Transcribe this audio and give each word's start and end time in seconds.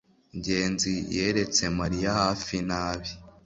ngenzi 0.37 0.93
yeretse 1.15 1.63
mariya 1.79 2.09
hafi 2.21 2.55
nabi 2.69 3.09